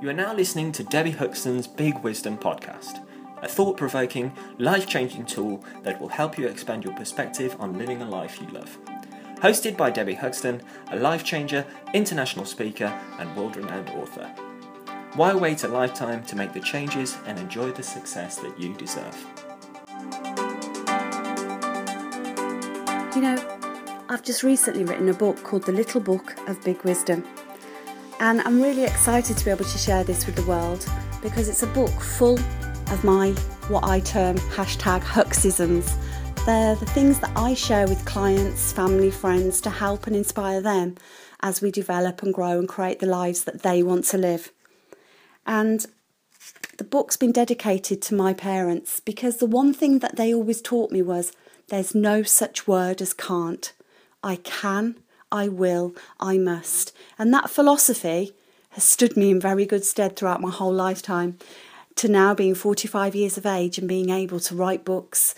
You 0.00 0.08
are 0.10 0.14
now 0.14 0.32
listening 0.32 0.70
to 0.72 0.84
Debbie 0.84 1.10
Huxton's 1.10 1.66
Big 1.66 1.98
Wisdom 2.04 2.38
podcast, 2.38 3.04
a 3.42 3.48
thought 3.48 3.76
provoking, 3.76 4.32
life 4.56 4.86
changing 4.86 5.26
tool 5.26 5.64
that 5.82 6.00
will 6.00 6.06
help 6.06 6.38
you 6.38 6.46
expand 6.46 6.84
your 6.84 6.94
perspective 6.94 7.56
on 7.58 7.76
living 7.76 8.00
a 8.00 8.08
life 8.08 8.40
you 8.40 8.46
love. 8.50 8.78
Hosted 9.38 9.76
by 9.76 9.90
Debbie 9.90 10.14
Huxton, 10.14 10.62
a 10.92 10.96
life 10.96 11.24
changer, 11.24 11.66
international 11.94 12.44
speaker, 12.44 12.96
and 13.18 13.36
world 13.36 13.56
renowned 13.56 13.88
author. 13.90 14.28
Why 15.14 15.34
wait 15.34 15.64
a 15.64 15.68
lifetime 15.68 16.22
to 16.26 16.36
make 16.36 16.52
the 16.52 16.60
changes 16.60 17.18
and 17.26 17.36
enjoy 17.36 17.72
the 17.72 17.82
success 17.82 18.36
that 18.36 18.56
you 18.56 18.74
deserve? 18.74 19.16
You 23.16 23.22
know, 23.22 23.58
I've 24.08 24.22
just 24.22 24.44
recently 24.44 24.84
written 24.84 25.08
a 25.08 25.14
book 25.14 25.42
called 25.42 25.64
The 25.64 25.72
Little 25.72 26.00
Book 26.00 26.36
of 26.48 26.62
Big 26.62 26.84
Wisdom. 26.84 27.24
And 28.20 28.40
I'm 28.40 28.60
really 28.60 28.82
excited 28.82 29.36
to 29.36 29.44
be 29.44 29.52
able 29.52 29.64
to 29.64 29.78
share 29.78 30.02
this 30.02 30.26
with 30.26 30.34
the 30.34 30.42
world 30.42 30.84
because 31.22 31.48
it's 31.48 31.62
a 31.62 31.68
book 31.68 32.00
full 32.00 32.36
of 32.90 33.04
my, 33.04 33.30
what 33.68 33.84
I 33.84 34.00
term 34.00 34.36
hashtag 34.38 35.02
Huxisms. 35.02 35.94
They're 36.44 36.74
the 36.74 36.86
things 36.86 37.20
that 37.20 37.30
I 37.36 37.54
share 37.54 37.86
with 37.86 38.04
clients, 38.06 38.72
family, 38.72 39.12
friends 39.12 39.60
to 39.60 39.70
help 39.70 40.08
and 40.08 40.16
inspire 40.16 40.60
them 40.60 40.96
as 41.40 41.62
we 41.62 41.70
develop 41.70 42.20
and 42.22 42.34
grow 42.34 42.58
and 42.58 42.68
create 42.68 42.98
the 42.98 43.06
lives 43.06 43.44
that 43.44 43.62
they 43.62 43.84
want 43.84 44.04
to 44.06 44.18
live. 44.18 44.50
And 45.46 45.86
the 46.76 46.84
book's 46.84 47.16
been 47.16 47.32
dedicated 47.32 48.02
to 48.02 48.16
my 48.16 48.34
parents 48.34 48.98
because 48.98 49.36
the 49.36 49.46
one 49.46 49.72
thing 49.72 50.00
that 50.00 50.16
they 50.16 50.34
always 50.34 50.60
taught 50.60 50.90
me 50.90 51.02
was 51.02 51.32
there's 51.68 51.94
no 51.94 52.24
such 52.24 52.66
word 52.66 53.00
as 53.00 53.14
can't. 53.14 53.72
I 54.24 54.36
can 54.36 54.96
I 55.30 55.48
will, 55.48 55.94
I 56.18 56.38
must. 56.38 56.94
And 57.18 57.32
that 57.34 57.50
philosophy 57.50 58.32
has 58.70 58.84
stood 58.84 59.16
me 59.16 59.30
in 59.30 59.40
very 59.40 59.66
good 59.66 59.84
stead 59.84 60.16
throughout 60.16 60.40
my 60.40 60.50
whole 60.50 60.72
lifetime 60.72 61.38
to 61.96 62.08
now 62.08 62.34
being 62.34 62.54
45 62.54 63.14
years 63.14 63.36
of 63.36 63.44
age 63.44 63.78
and 63.78 63.88
being 63.88 64.10
able 64.10 64.38
to 64.40 64.54
write 64.54 64.84
books, 64.84 65.34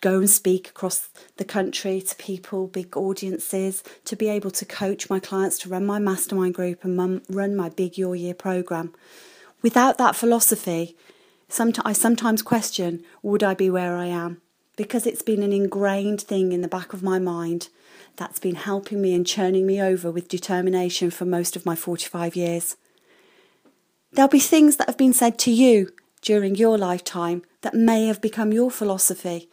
go 0.00 0.18
and 0.18 0.28
speak 0.28 0.68
across 0.68 1.08
the 1.36 1.44
country 1.44 2.00
to 2.00 2.16
people, 2.16 2.66
big 2.66 2.96
audiences, 2.96 3.84
to 4.04 4.16
be 4.16 4.28
able 4.28 4.50
to 4.50 4.64
coach 4.64 5.08
my 5.08 5.20
clients, 5.20 5.58
to 5.60 5.68
run 5.68 5.86
my 5.86 5.98
mastermind 5.98 6.54
group 6.54 6.82
and 6.84 7.22
run 7.28 7.54
my 7.54 7.68
big 7.68 7.96
Your 7.96 8.16
Year 8.16 8.34
program. 8.34 8.92
Without 9.62 9.96
that 9.98 10.16
philosophy, 10.16 10.96
I 11.84 11.92
sometimes 11.92 12.42
question 12.42 13.04
would 13.22 13.42
I 13.44 13.54
be 13.54 13.70
where 13.70 13.94
I 13.96 14.06
am? 14.06 14.40
Because 14.80 15.06
it's 15.06 15.20
been 15.20 15.42
an 15.42 15.52
ingrained 15.52 16.22
thing 16.22 16.52
in 16.52 16.62
the 16.62 16.66
back 16.66 16.94
of 16.94 17.02
my 17.02 17.18
mind 17.18 17.68
that's 18.16 18.38
been 18.38 18.54
helping 18.54 19.02
me 19.02 19.12
and 19.12 19.26
churning 19.26 19.66
me 19.66 19.78
over 19.78 20.10
with 20.10 20.26
determination 20.26 21.10
for 21.10 21.26
most 21.26 21.54
of 21.54 21.66
my 21.66 21.76
45 21.76 22.34
years. 22.34 22.78
There'll 24.10 24.30
be 24.30 24.40
things 24.40 24.78
that 24.78 24.88
have 24.88 24.96
been 24.96 25.12
said 25.12 25.38
to 25.40 25.50
you 25.50 25.92
during 26.22 26.54
your 26.54 26.78
lifetime 26.78 27.42
that 27.60 27.74
may 27.74 28.06
have 28.06 28.22
become 28.22 28.54
your 28.54 28.70
philosophy. 28.70 29.50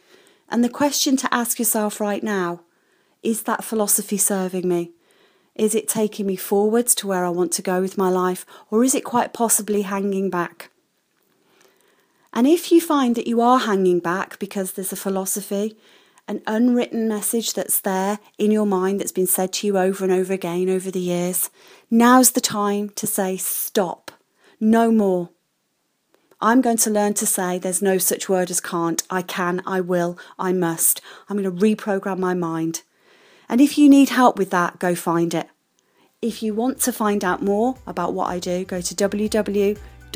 And 0.48 0.64
the 0.64 0.70
question 0.70 1.18
to 1.18 1.34
ask 1.34 1.60
yourself 1.60 2.00
right 2.00 2.24
now 2.24 2.62
is 3.22 3.42
that 3.42 3.66
philosophy 3.66 4.16
serving 4.16 4.66
me? 4.66 4.92
Is 5.56 5.76
it 5.76 5.90
taking 5.90 6.26
me 6.26 6.38
forwards 6.38 6.96
to 6.96 7.08
where 7.08 7.26
I 7.26 7.32
want 7.32 7.52
to 7.52 7.62
go 7.62 7.82
with 7.82 7.98
my 7.98 8.08
life, 8.08 8.46
or 8.72 8.82
is 8.82 8.96
it 8.96 9.04
quite 9.04 9.34
possibly 9.34 9.82
hanging 9.82 10.30
back? 10.30 10.72
And 12.34 12.46
if 12.46 12.72
you 12.72 12.82
find 12.82 13.16
that 13.16 13.28
you 13.28 13.42
are 13.42 13.60
hanging 13.60 14.00
back 14.00 14.38
because 14.40 14.74
there's 14.74 14.94
a 14.94 14.98
philosophy 14.98 15.78
an 16.28 16.42
unwritten 16.46 17.08
message 17.08 17.54
that's 17.54 17.80
there 17.80 18.20
in 18.38 18.52
your 18.52 18.66
mind 18.66 19.00
that's 19.00 19.14
been 19.14 19.28
said 19.28 19.54
to 19.54 19.66
you 19.66 19.78
over 19.78 20.04
and 20.04 20.14
over 20.14 20.34
again 20.34 20.70
over 20.70 20.92
the 20.92 21.00
years. 21.00 21.50
Now's 21.90 22.32
the 22.32 22.42
time 22.42 22.90
to 22.92 23.08
say 23.08 23.38
stop, 23.38 24.12
no 24.60 24.92
more. 24.92 25.30
I'm 26.42 26.62
going 26.62 26.78
to 26.78 26.90
learn 26.90 27.14
to 27.16 27.26
say 27.26 27.58
there's 27.58 27.82
no 27.82 27.98
such 27.98 28.30
word 28.30 28.52
as 28.52 28.60
can't. 28.60 29.02
I 29.10 29.22
can, 29.22 29.64
I 29.66 29.80
will, 29.82 30.20
I 30.38 30.54
must. 30.54 31.02
I'm 31.30 31.42
going 31.42 31.58
to 31.58 31.66
reprogram 31.66 32.20
my 32.20 32.34
mind. 32.34 32.84
And 33.50 33.62
if 33.62 33.78
you 33.78 33.90
need 33.90 34.10
help 34.10 34.38
with 34.38 34.52
that, 34.52 34.78
go 34.80 34.94
find 34.94 35.34
it. 35.34 35.48
If 36.22 36.44
you 36.44 36.54
want 36.54 36.82
to 36.82 36.92
find 36.92 37.24
out 37.24 37.42
more 37.42 37.78
about 37.88 38.14
what 38.14 38.30
I 38.30 38.40
do, 38.40 38.66
go 38.66 38.82
to 38.82 38.96